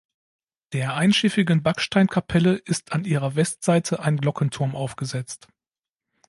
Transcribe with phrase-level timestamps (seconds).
[0.73, 5.47] Der einschiffigen Backsteinkapelle ist an ihrer Westseite ein Glockenturm aufgesetzt.